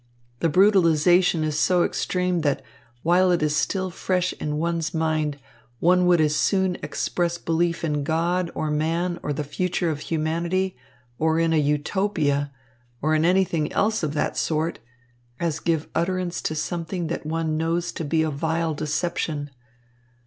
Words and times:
The 0.39 0.49
brutalisation 0.49 1.43
is 1.43 1.59
so 1.59 1.83
extreme 1.83 2.41
that 2.41 2.63
while 3.03 3.29
it 3.31 3.43
is 3.43 3.55
still 3.55 3.91
fresh 3.91 4.33
in 4.39 4.57
one's 4.57 4.95
mind, 4.95 5.37
one 5.79 6.07
would 6.07 6.19
as 6.19 6.35
soon 6.35 6.75
express 6.81 7.37
belief 7.37 7.83
in 7.83 8.03
God 8.03 8.49
or 8.55 8.71
man 8.71 9.19
or 9.21 9.31
the 9.31 9.43
future 9.43 9.91
of 9.91 9.99
humanity 9.99 10.75
or 11.19 11.37
in 11.39 11.53
a 11.53 11.57
Utopia, 11.59 12.51
or 12.99 13.13
anything 13.13 13.71
else 13.71 14.01
of 14.01 14.15
the 14.15 14.33
sort, 14.33 14.79
as 15.39 15.59
give 15.59 15.87
utterance 15.93 16.41
to 16.41 16.55
something 16.55 17.05
that 17.05 17.23
one 17.27 17.55
knows 17.55 17.91
to 17.91 18.03
be 18.03 18.23
a 18.23 18.31
vile 18.31 18.73
deception. 18.73 19.51